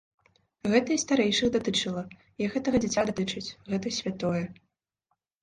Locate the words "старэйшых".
1.03-1.47